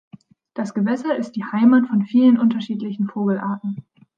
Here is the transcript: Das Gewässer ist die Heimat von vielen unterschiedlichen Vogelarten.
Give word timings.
Das 0.55 0.73
Gewässer 0.73 1.15
ist 1.15 1.33
die 1.33 1.43
Heimat 1.45 1.85
von 1.87 2.07
vielen 2.07 2.39
unterschiedlichen 2.39 3.07
Vogelarten. 3.07 3.85